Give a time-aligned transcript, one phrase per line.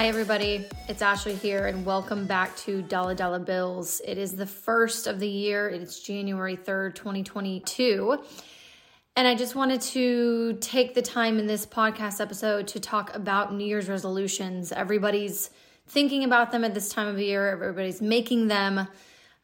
[0.00, 0.64] Hi, everybody.
[0.88, 4.00] It's Ashley here, and welcome back to Dollar Dollar Bills.
[4.02, 5.68] It is the first of the year.
[5.68, 8.18] It's January 3rd, 2022.
[9.14, 13.52] And I just wanted to take the time in this podcast episode to talk about
[13.52, 14.72] New Year's resolutions.
[14.72, 15.50] Everybody's
[15.86, 18.88] thinking about them at this time of year, everybody's making them.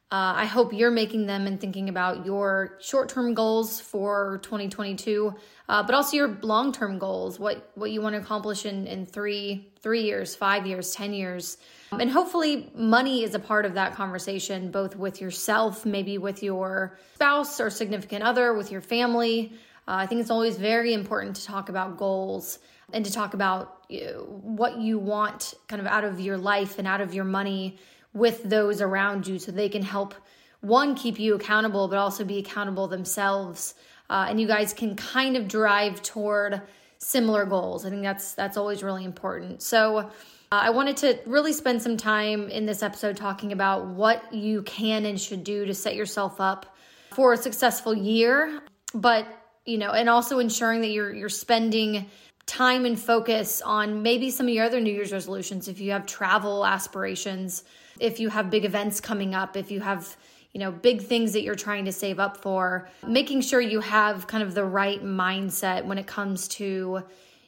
[0.09, 5.35] Uh, I hope you're making them and thinking about your short term goals for 2022,
[5.67, 9.05] uh, but also your long term goals, what, what you want to accomplish in, in
[9.05, 11.57] three, three years, five years, 10 years.
[11.91, 16.41] Um, and hopefully, money is a part of that conversation, both with yourself, maybe with
[16.41, 19.51] your spouse or significant other, with your family.
[19.89, 22.59] Uh, I think it's always very important to talk about goals
[22.93, 27.01] and to talk about what you want kind of out of your life and out
[27.01, 27.77] of your money
[28.13, 30.15] with those around you so they can help
[30.61, 33.75] one keep you accountable but also be accountable themselves.
[34.09, 36.61] Uh, and you guys can kind of drive toward
[36.97, 37.85] similar goals.
[37.85, 39.61] I think that's that's always really important.
[39.61, 40.09] So
[40.51, 44.61] uh, i wanted to really spend some time in this episode talking about what you
[44.63, 46.77] can and should do to set yourself up
[47.11, 48.61] for a successful year
[48.93, 49.27] but
[49.65, 52.05] you know and also ensuring that you're you're spending
[52.45, 56.05] time and focus on maybe some of your other new year's resolutions if you have
[56.05, 57.63] travel aspirations
[57.99, 60.17] if you have big events coming up, if you have
[60.53, 64.27] you know big things that you're trying to save up for, making sure you have
[64.27, 67.03] kind of the right mindset when it comes to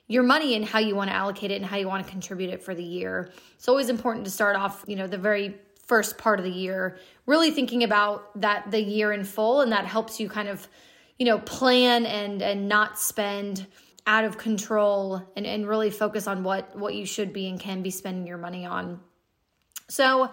[0.08, 2.50] your money and how you want to allocate it and how you want to contribute
[2.50, 3.32] it for the year.
[3.56, 5.56] It's always important to start off, you know, the very
[5.86, 9.86] first part of the year, really thinking about that the year in full and that
[9.86, 10.68] helps you kind of,
[11.18, 13.66] you know, plan and and not spend
[14.08, 17.82] out of control and, and really focus on what what you should be and can
[17.82, 19.00] be spending your money on.
[19.90, 20.30] So,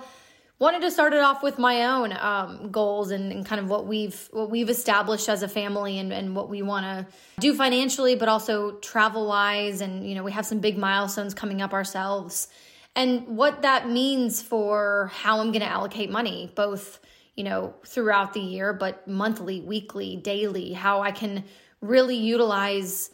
[0.58, 3.86] wanted to start it off with my own um, goals and, and, kind of what
[3.86, 7.06] we've what we've established as a family and, and what we want to
[7.40, 9.80] do financially, but also travel wise.
[9.80, 12.48] And you know, we have some big milestones coming up ourselves,
[12.94, 17.00] and what that means for how I'm going to allocate money, both
[17.34, 20.72] you know throughout the year, but monthly, weekly, daily.
[20.72, 21.44] How I can
[21.80, 23.10] really utilize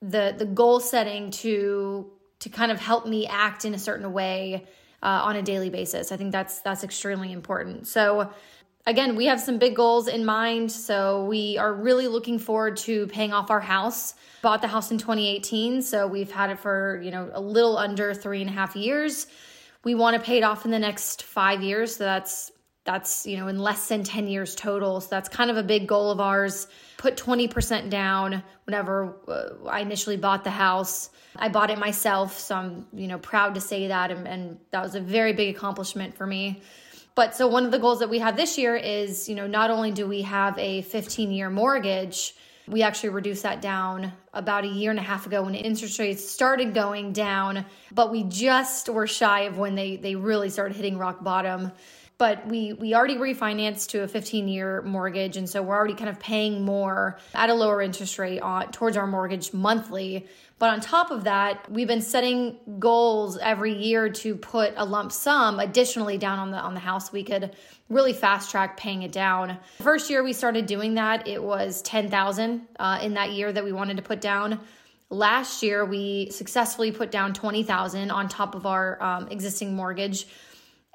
[0.00, 2.10] the the goal setting to
[2.40, 4.66] to kind of help me act in a certain way
[5.02, 6.12] uh, on a daily basis.
[6.12, 7.86] I think that's that's extremely important.
[7.86, 8.30] So
[8.86, 10.70] again, we have some big goals in mind.
[10.72, 14.14] So we are really looking forward to paying off our house.
[14.42, 18.14] Bought the house in 2018, so we've had it for you know a little under
[18.14, 19.26] three and a half years.
[19.84, 21.96] We want to pay it off in the next five years.
[21.96, 22.52] So that's
[22.84, 25.86] that's you know in less than 10 years total so that's kind of a big
[25.86, 31.70] goal of ours put 20% down whenever uh, i initially bought the house I bought
[31.70, 34.10] it myself, so I'm, you know, proud to say that.
[34.10, 36.62] And, and that was a very big accomplishment for me.
[37.14, 39.70] But so one of the goals that we have this year is, you know, not
[39.70, 42.34] only do we have a 15 year mortgage,
[42.68, 46.28] we actually reduced that down about a year and a half ago when interest rates
[46.28, 50.96] started going down, but we just were shy of when they they really started hitting
[50.96, 51.72] rock bottom
[52.20, 56.10] but we we already refinanced to a 15 year mortgage and so we're already kind
[56.10, 60.26] of paying more at a lower interest rate on towards our mortgage monthly.
[60.58, 65.12] But on top of that we've been setting goals every year to put a lump
[65.12, 67.10] sum additionally down on the on the house.
[67.10, 67.56] We could
[67.88, 69.56] really fast track paying it down.
[69.80, 73.72] First year we started doing that it was 10000 uh, in that year that we
[73.72, 74.60] wanted to put down.
[75.08, 80.26] Last year we successfully put down 20000 on top of our um, existing mortgage.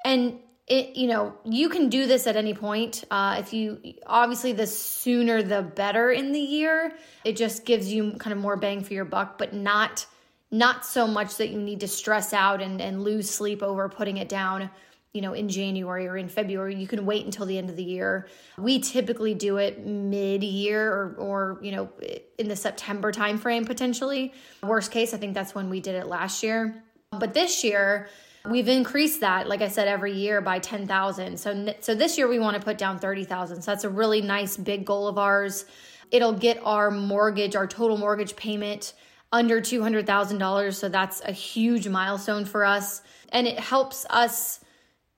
[0.04, 3.04] And it you know you can do this at any point.
[3.10, 6.92] Uh, if you obviously the sooner the better in the year.
[7.24, 10.06] It just gives you kind of more bang for your buck but not
[10.50, 14.18] not so much that you need to stress out and, and lose sleep over putting
[14.18, 14.70] it down
[15.12, 16.74] you know in january or in february.
[16.74, 18.26] You can wait until the end of the year.
[18.58, 21.90] We typically do it mid-year or, or you know
[22.38, 24.34] in the september timeframe potentially.
[24.64, 26.82] Worst case i think that's when we did it last year.
[27.12, 28.08] But this year
[28.50, 31.38] We've increased that, like I said, every year by 10,000.
[31.38, 33.62] So, so this year we want to put down 30,000.
[33.62, 35.64] So that's a really nice big goal of ours.
[36.10, 38.94] It'll get our mortgage, our total mortgage payment
[39.32, 40.74] under $200,000.
[40.74, 43.02] So that's a huge milestone for us.
[43.30, 44.60] And it helps us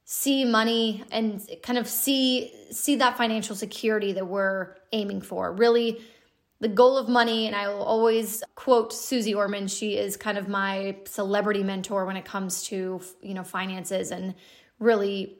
[0.05, 5.53] see money and kind of see see that financial security that we're aiming for.
[5.53, 6.01] Really
[6.61, 9.69] the goal of money and i will always quote susie orman.
[9.69, 14.35] She is kind of my celebrity mentor when it comes to you know finances and
[14.79, 15.39] really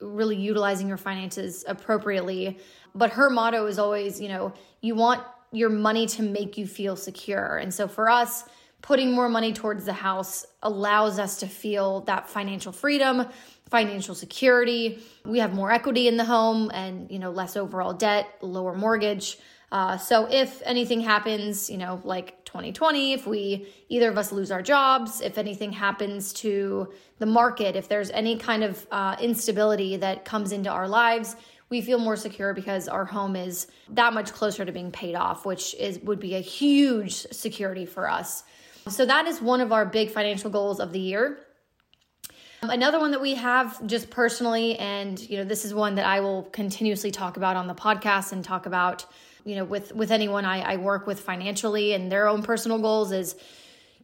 [0.00, 2.58] really utilizing your finances appropriately.
[2.94, 6.96] But her motto is always you know you want your money to make you feel
[6.96, 7.58] secure.
[7.58, 8.44] And so for us
[8.80, 13.26] putting more money towards the house allows us to feel that financial freedom
[13.72, 15.02] financial security.
[15.24, 19.38] We have more equity in the home and you know less overall debt lower mortgage
[19.72, 24.50] Uh, so if anything happens, you know, like 2020, if we either of us lose
[24.50, 29.96] our jobs, if anything happens to the market, if there's any kind of uh, instability
[29.96, 31.36] that comes into our lives,
[31.70, 35.46] we feel more secure because our home is that much closer to being paid off,
[35.46, 38.44] which is would be a huge security for us.
[38.90, 41.38] So that is one of our big financial goals of the year.
[42.60, 46.20] Another one that we have just personally, and you know, this is one that I
[46.20, 49.06] will continuously talk about on the podcast and talk about,
[49.44, 53.12] you know, with with anyone I, I work with financially and their own personal goals
[53.12, 53.36] is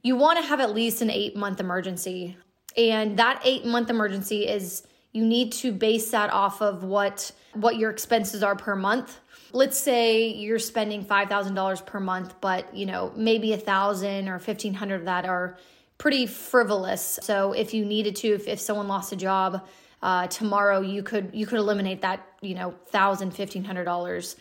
[0.03, 2.37] you want to have at least an eight month emergency.
[2.77, 7.77] And that eight month emergency is you need to base that off of what what
[7.77, 9.19] your expenses are per month.
[9.51, 14.97] Let's say you're spending $5,000 per month, but you know, maybe a thousand or 1500
[14.97, 15.57] of that are
[15.97, 17.19] pretty frivolous.
[17.23, 19.67] So if you needed to, if, if someone lost a job
[20.03, 24.37] uh, tomorrow, you could you could eliminate that you know thousand fifteen hundred dollars.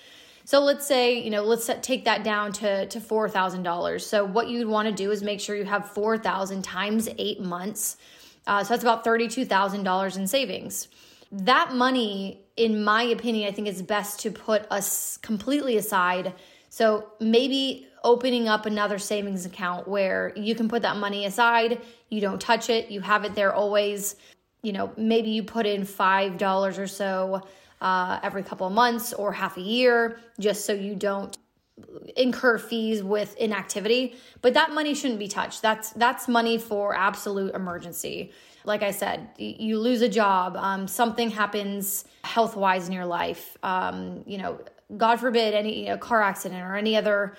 [0.47, 4.05] So let's say you know let's take that down to to four thousand dollars.
[4.05, 7.41] So what you'd want to do is make sure you have four thousand times eight
[7.41, 7.97] months.
[8.47, 10.87] Uh, so that's about thirty two thousand dollars in savings.
[11.33, 16.33] That money, in my opinion, I think is best to put us completely aside.
[16.69, 22.21] So maybe opening up another savings account where you can put that money aside, you
[22.21, 24.15] don't touch it, you have it there always.
[24.61, 27.43] You know, maybe you put in $5 or so
[27.81, 31.37] uh, every couple of months or half a year just so you don't
[32.15, 37.53] incur fees with inactivity but that money shouldn't be touched that's that's money for absolute
[37.53, 38.31] emergency
[38.65, 43.57] like i said you lose a job um, something happens health wise in your life
[43.61, 44.59] um, you know
[44.97, 47.35] god forbid any know, car accident or any other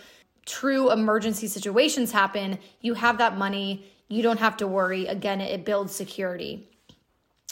[0.48, 3.84] true emergency situations happen, you have that money.
[4.08, 5.06] You don't have to worry.
[5.06, 6.66] Again, it builds security.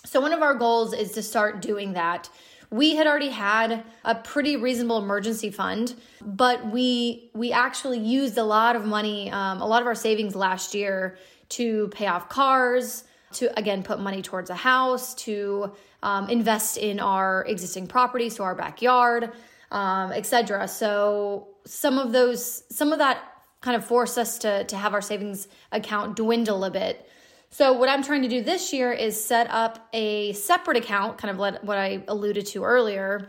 [0.05, 2.31] So, one of our goals is to start doing that.
[2.71, 8.45] We had already had a pretty reasonable emergency fund, but we we actually used a
[8.45, 11.17] lot of money, um, a lot of our savings last year
[11.51, 13.05] to pay off cars,
[13.35, 15.73] to again put money towards a house, to
[16.03, 19.33] um, invest in our existing property, so our backyard,
[19.71, 20.69] um, etc.
[20.69, 23.19] So some of those, some of that
[23.61, 27.09] kind of forced us to, to have our savings account dwindle a bit.
[27.51, 31.31] So, what I'm trying to do this year is set up a separate account, kind
[31.31, 33.29] of what I alluded to earlier,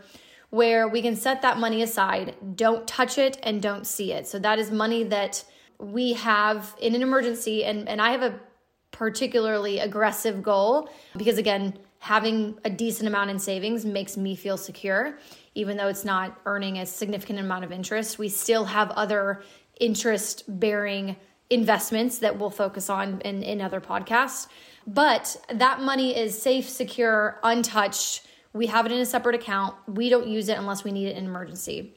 [0.50, 4.26] where we can set that money aside, don't touch it, and don't see it.
[4.26, 5.44] So, that is money that
[5.78, 7.64] we have in an emergency.
[7.64, 8.38] And, and I have a
[8.90, 15.18] particularly aggressive goal because, again, having a decent amount in savings makes me feel secure
[15.58, 19.42] even though it's not earning a significant amount of interest, we still have other
[19.80, 21.16] interest bearing
[21.50, 24.48] investments that we'll focus on in, in other podcasts.
[24.86, 28.26] But that money is safe, secure, untouched.
[28.52, 29.74] We have it in a separate account.
[29.86, 31.94] We don't use it unless we need it in emergency.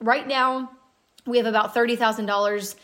[0.00, 0.70] Right now,
[1.26, 2.74] we have about $30,000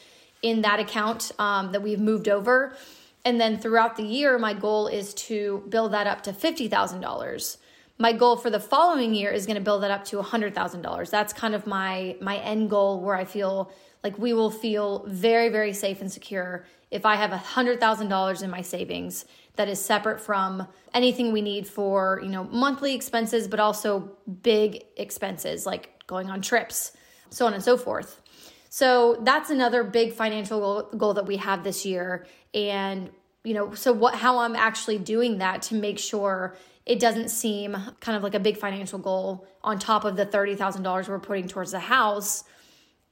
[0.42, 2.76] in that account um, that we've moved over.
[3.24, 7.56] And then throughout the year, my goal is to build that up to $50,000
[7.98, 11.10] my goal for the following year is going to build that up to $100,000.
[11.10, 13.70] That's kind of my my end goal where I feel
[14.06, 18.50] like we will feel very very safe and secure if I have a $100,000 in
[18.50, 19.24] my savings
[19.56, 24.84] that is separate from anything we need for, you know, monthly expenses but also big
[24.96, 26.92] expenses like going on trips,
[27.30, 28.20] so on and so forth.
[28.68, 33.10] So that's another big financial goal, goal that we have this year and
[33.42, 37.76] you know, so what how I'm actually doing that to make sure it doesn't seem
[38.00, 41.72] kind of like a big financial goal on top of the $30,000 we're putting towards
[41.72, 42.44] the house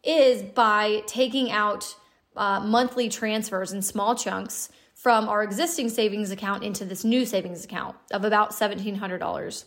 [0.04, 1.96] is by taking out
[2.36, 7.64] uh, monthly transfers in small chunks from our existing savings account into this new savings
[7.64, 9.64] account of about $1,700.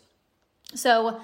[0.73, 1.21] So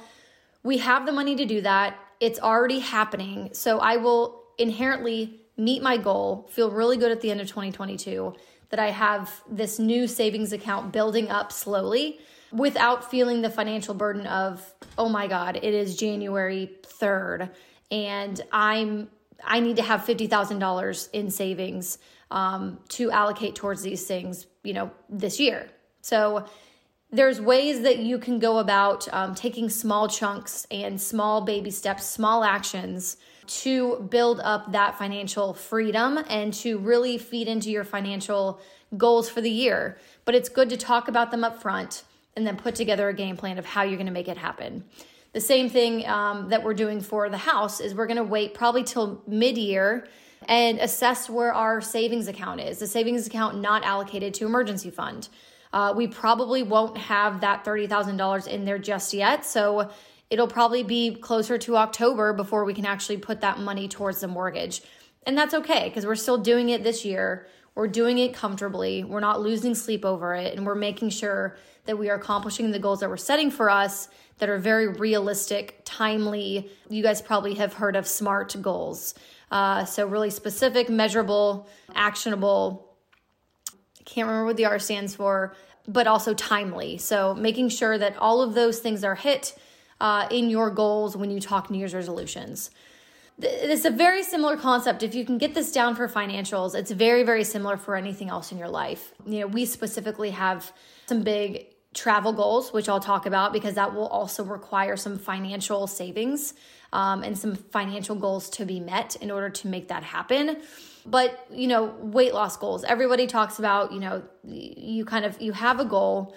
[0.64, 1.98] we have the money to do that.
[2.20, 3.50] It's already happening.
[3.54, 8.34] So I will inherently meet my goal, feel really good at the end of 2022
[8.70, 12.20] that I have this new savings account building up slowly
[12.52, 17.50] without feeling the financial burden of, oh my God, it is January 3rd
[17.94, 19.08] and I'm
[19.46, 21.98] I need to have $50,000 in savings
[22.32, 25.68] um, to allocate towards these things, you know, this year.
[26.02, 26.46] So
[27.12, 32.06] there's ways that you can go about um, taking small chunks and small baby steps,
[32.06, 38.62] small actions to build up that financial freedom and to really feed into your financial
[38.96, 39.98] goals for the year.
[40.24, 42.04] But it's good to talk about them up front
[42.38, 44.86] and then put together a game plan of how you're going to make it happen.
[45.34, 48.54] The same thing um, that we're doing for the house is we're going to wait
[48.54, 50.08] probably till mid year
[50.48, 52.78] and assess where our savings account is.
[52.78, 55.30] The savings account not allocated to emergency fund.
[55.72, 59.44] Uh, we probably won't have that $30,000 in there just yet.
[59.44, 59.90] So
[60.30, 64.28] it'll probably be closer to October before we can actually put that money towards the
[64.28, 64.84] mortgage.
[65.26, 67.48] And that's okay because we're still doing it this year.
[67.76, 69.04] We're doing it comfortably.
[69.04, 70.56] We're not losing sleep over it.
[70.56, 74.08] And we're making sure that we are accomplishing the goals that we're setting for us
[74.38, 76.70] that are very realistic, timely.
[76.90, 79.16] You guys probably have heard of SMART goals.
[79.52, 82.96] Uh, so, really specific, measurable, actionable.
[83.70, 85.56] I can't remember what the R stands for,
[85.88, 86.98] but also timely.
[86.98, 89.56] So, making sure that all of those things are hit
[90.02, 92.72] uh, in your goals when you talk New Year's resolutions.
[93.40, 95.02] It's a very similar concept.
[95.02, 98.52] If you can get this down for financials, it's very, very similar for anything else
[98.52, 99.12] in your life.
[99.26, 100.72] You know, we specifically have
[101.08, 105.88] some big travel goals, which I'll talk about because that will also require some financial
[105.88, 106.54] savings
[106.92, 110.58] um, and some financial goals to be met in order to make that happen.
[111.06, 115.52] But, you know, weight loss goals, everybody talks about, you know, you kind of, you
[115.52, 116.36] have a goal.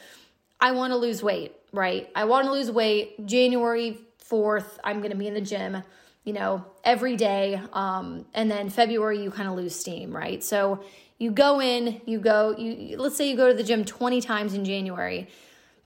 [0.61, 2.09] I want to lose weight, right?
[2.17, 3.27] I want to lose weight.
[3.27, 3.99] January
[4.29, 5.83] 4th, I'm going to be in the gym,
[6.27, 7.59] you know, every day.
[7.73, 10.45] Um, and then February, you kind of lose steam, right?
[10.45, 10.85] So
[11.17, 14.53] you go in, you go, you let's say you go to the gym 20 times
[14.53, 15.29] in January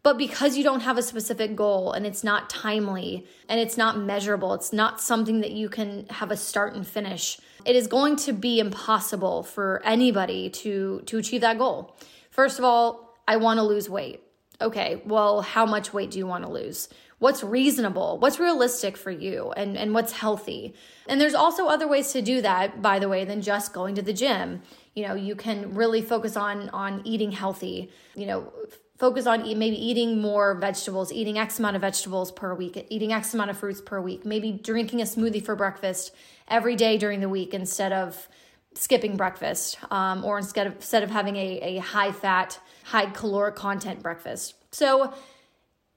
[0.03, 3.99] but because you don't have a specific goal and it's not timely and it's not
[3.99, 8.17] measurable, it's not something that you can have a start and finish, it is going
[8.17, 11.97] to be impossible for anybody to, to achieve that goal.
[12.31, 14.23] First of all, I want to lose weight.
[14.63, 16.89] Okay, well, how much weight do you want to lose?
[17.21, 18.19] What's reasonable?
[18.19, 20.75] What's realistic for you and, and what's healthy?
[21.07, 24.03] And there's also other ways to do that, by the way, than just going to
[24.03, 24.63] the gym.
[24.95, 28.51] You know, you can really focus on on eating healthy, you know,
[28.99, 33.35] focus on maybe eating more vegetables, eating X amount of vegetables per week, eating X
[33.35, 36.15] amount of fruits per week, maybe drinking a smoothie for breakfast
[36.49, 38.29] every day during the week instead of
[38.75, 43.57] skipping breakfast um, or instead of, instead of having a, a high fat, high caloric
[43.57, 44.55] content breakfast.
[44.73, 45.13] So,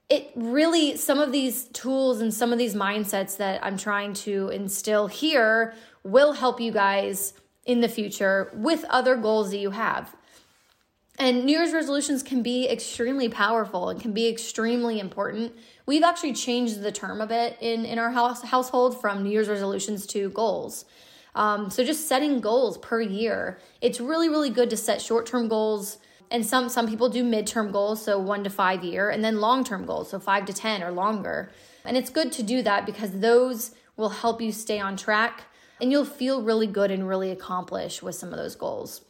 [0.08, 4.48] it really, some of these tools and some of these mindsets that I'm trying to
[4.48, 7.32] instill here will help you guys
[7.64, 10.14] in the future with other goals that you have.
[11.18, 15.54] And New Year's resolutions can be extremely powerful and can be extremely important.
[15.86, 19.48] We've actually changed the term a bit in, in our house, household from New Year's
[19.48, 20.84] resolutions to goals.
[21.36, 23.58] Um, so just setting goals per year.
[23.80, 25.98] It's really, really good to set short-term goals.
[26.30, 29.86] And some some people do midterm goals, so one to five year, and then long-term
[29.86, 31.50] goals, so five to ten or longer.
[31.84, 35.44] And it's good to do that because those will help you stay on track
[35.80, 39.02] and you'll feel really good and really accomplished with some of those goals.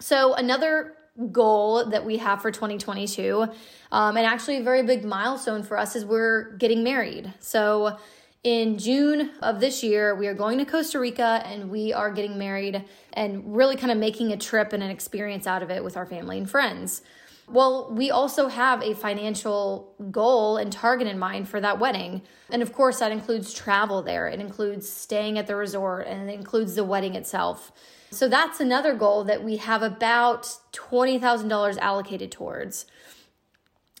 [0.00, 0.94] So another
[1.32, 3.46] goal that we have for 2022.
[3.92, 7.32] Um, and actually, a very big milestone for us is we're getting married.
[7.40, 7.98] So,
[8.42, 12.38] in June of this year, we are going to Costa Rica and we are getting
[12.38, 15.96] married and really kind of making a trip and an experience out of it with
[15.96, 17.02] our family and friends.
[17.48, 22.22] Well, we also have a financial goal and target in mind for that wedding.
[22.48, 26.32] And of course, that includes travel there, it includes staying at the resort, and it
[26.32, 27.72] includes the wedding itself.
[28.12, 32.86] So that's another goal that we have about $20,000 allocated towards.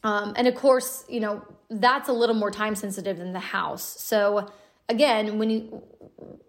[0.02, 4.00] Um, and of course, you know, that's a little more time sensitive than the house.
[4.00, 4.50] So
[4.88, 5.82] again, when you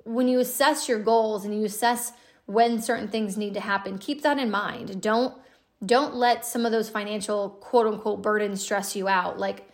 [0.04, 2.12] when you assess your goals and you assess
[2.48, 5.02] when certain things need to happen, keep that in mind.
[5.02, 5.36] Don't
[5.86, 9.40] don't let some of those financial quote unquote burdens stress you out.
[9.40, 9.68] Like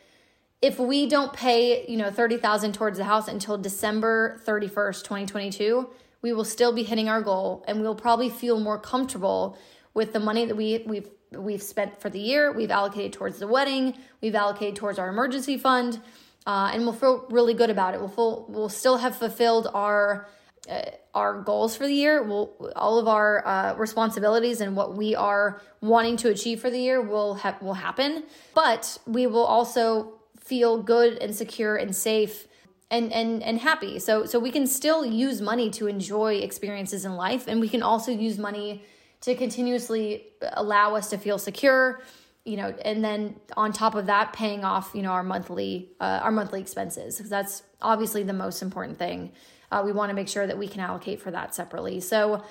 [0.61, 5.89] if we don't pay, you know, 30,000 towards the house until December 31st, 2022,
[6.21, 9.57] we will still be hitting our goal and we'll probably feel more comfortable
[9.93, 13.48] with the money that we we've we've spent for the year we've allocated towards the
[13.48, 16.01] wedding we've allocated towards our emergency fund
[16.48, 18.00] uh, and we'll feel really good about it.
[18.00, 20.29] We'll full, we'll still have fulfilled our
[20.69, 20.81] uh,
[21.13, 22.24] our goals for the year.
[22.24, 26.79] We'll all of our uh, responsibilities and what we are wanting to achieve for the
[26.79, 28.24] year will ha- will happen.
[28.55, 32.48] But we will also feel good and secure and safe
[32.89, 34.00] and and and happy.
[34.00, 37.84] So so we can still use money to enjoy experiences in life and we can
[37.84, 38.84] also use money
[39.21, 42.01] to continuously allow us to feel secure,
[42.45, 46.19] you know, and then on top of that paying off, you know, our monthly uh,
[46.24, 49.31] our monthly expenses because that's obviously the most important thing.
[49.71, 52.00] Uh, we want to make sure that we can allocate for that separately.
[52.00, 52.43] So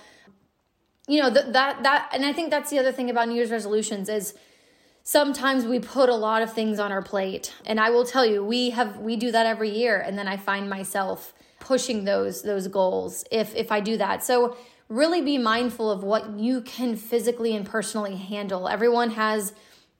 [1.08, 3.50] you know, th- that that and I think that's the other thing about New Year's
[3.50, 4.34] resolutions is
[5.06, 8.44] sometimes we put a lot of things on our plate and i will tell you
[8.44, 12.66] we have we do that every year and then i find myself pushing those those
[12.66, 14.56] goals if if i do that so
[14.88, 18.68] really be mindful of what you can physically and personally handle.
[18.68, 19.52] Everyone has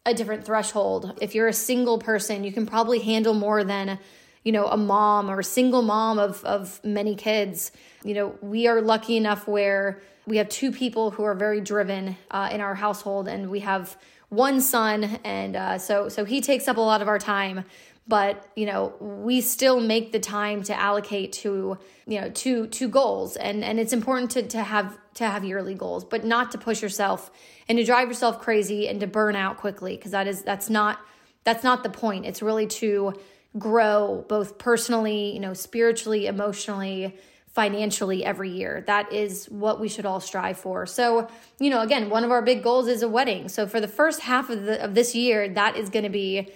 [0.04, 1.18] a different threshold.
[1.20, 3.98] If you're a single person you can probably handle more than
[4.44, 7.72] you know a mom or a single mom of of many kids.
[8.04, 12.16] You know we are lucky enough where we have two people who are very driven
[12.30, 13.96] uh, in our household and we have
[14.28, 17.64] one son, and uh, so so he takes up a lot of our time.
[18.08, 22.88] But you know we still make the time to allocate to you know to to
[22.88, 23.36] goals.
[23.36, 26.82] And and it's important to to have to have yearly goals but not to push
[26.82, 27.30] yourself
[27.68, 31.00] and to drive yourself crazy and to burn out quickly because that is that's not
[31.44, 32.26] that's not the point.
[32.26, 33.14] It's really to
[33.58, 37.16] grow both personally you know spiritually emotionally
[37.48, 38.84] financially every year.
[38.86, 40.86] That is what we should all strive for.
[40.86, 43.48] So you know again one of our big goals is a wedding.
[43.48, 46.52] So for the first half of the of this year that is going to be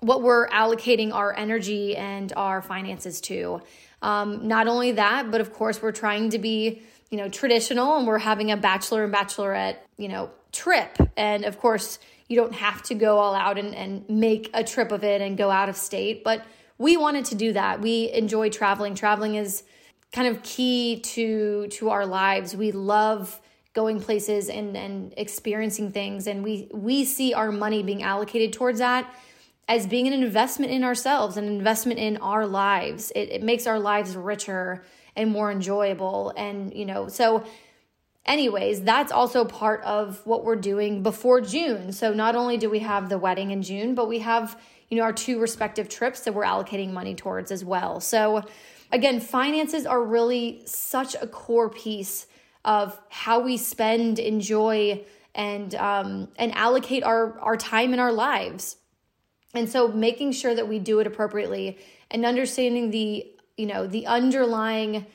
[0.00, 3.60] what we're allocating our energy and our finances to.
[4.02, 8.06] Um, not only that, but of course, we're trying to be, you know, traditional and
[8.06, 10.96] we're having a bachelor and bachelorette, you know, trip.
[11.16, 14.90] And of course, you don't have to go all out and, and make a trip
[14.92, 16.24] of it and go out of state.
[16.24, 16.44] But
[16.78, 17.80] we wanted to do that.
[17.80, 18.94] We enjoy traveling.
[18.94, 19.64] Traveling is
[20.12, 22.56] kind of key to to our lives.
[22.56, 23.38] We love
[23.74, 28.80] going places and and experiencing things and we we see our money being allocated towards
[28.80, 29.12] that
[29.70, 33.12] as being an investment in ourselves, an investment in our lives.
[33.14, 34.82] It, it makes our lives richer
[35.14, 36.34] and more enjoyable.
[36.36, 37.44] And, you know, so,
[38.26, 41.92] anyways, that's also part of what we're doing before June.
[41.92, 45.04] So, not only do we have the wedding in June, but we have, you know,
[45.04, 48.00] our two respective trips that we're allocating money towards as well.
[48.00, 48.42] So,
[48.90, 52.26] again, finances are really such a core piece
[52.64, 58.76] of how we spend, enjoy, and um, and allocate our our time in our lives.
[59.54, 61.78] And so making sure that we do it appropriately
[62.10, 63.26] and understanding the,
[63.56, 65.06] you know, the underlying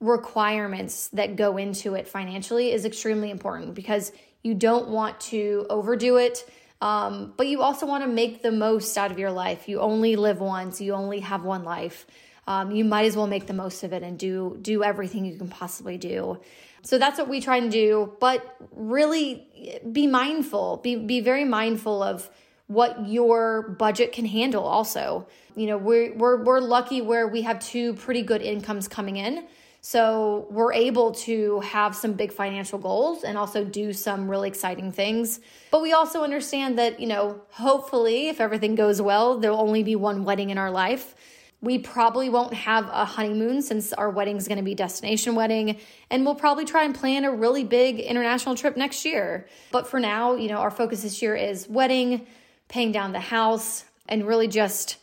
[0.00, 6.16] requirements that go into it financially is extremely important because you don't want to overdo
[6.16, 6.48] it.
[6.80, 9.68] Um, but you also want to make the most out of your life.
[9.68, 12.06] You only live once, you only have one life.
[12.48, 15.36] Um, you might as well make the most of it and do do everything you
[15.38, 16.40] can possibly do.
[16.82, 18.16] So that's what we try and do.
[18.18, 20.78] But really, be mindful.
[20.78, 22.28] Be be very mindful of
[22.66, 25.26] what your budget can handle also.
[25.56, 29.46] You know, we're we're we're lucky where we have two pretty good incomes coming in.
[29.84, 34.92] So we're able to have some big financial goals and also do some really exciting
[34.92, 35.40] things.
[35.72, 39.96] But we also understand that, you know, hopefully, if everything goes well, there'll only be
[39.96, 41.16] one wedding in our life.
[41.60, 45.78] We probably won't have a honeymoon since our wedding is going to be destination wedding,
[46.10, 49.46] and we'll probably try and plan a really big international trip next year.
[49.72, 52.26] But for now, you know, our focus this year is wedding,
[52.72, 54.96] paying down the house, and really just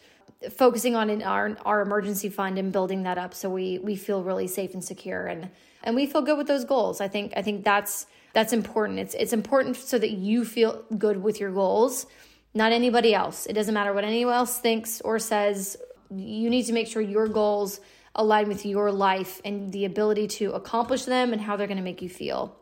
[0.52, 4.48] focusing on our our emergency fund and building that up so we we feel really
[4.48, 5.50] safe and secure and
[5.84, 7.00] and we feel good with those goals.
[7.00, 9.00] I think I think that's that's important.
[9.00, 12.08] It's it's important so that you feel good with your goals,
[12.54, 13.46] not anybody else.
[13.46, 15.78] It doesn't matter what anyone else thinks or says.
[16.12, 17.80] You need to make sure your goals
[18.16, 21.84] align with your life and the ability to accomplish them and how they're going to
[21.84, 22.58] make you feel.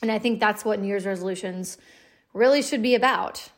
[0.00, 1.76] And I think that's what New Year's resolutions
[2.32, 3.50] really should be about.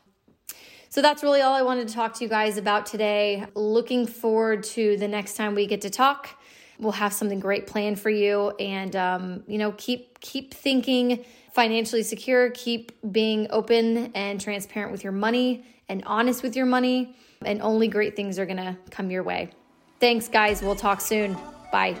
[0.91, 3.45] So that's really all I wanted to talk to you guys about today.
[3.55, 6.37] Looking forward to the next time we get to talk.
[6.79, 11.23] We'll have something great planned for you, and um, you know, keep keep thinking
[11.53, 12.49] financially secure.
[12.49, 17.87] Keep being open and transparent with your money and honest with your money, and only
[17.87, 19.49] great things are gonna come your way.
[20.01, 20.61] Thanks, guys.
[20.61, 21.37] We'll talk soon.
[21.71, 21.95] Bye.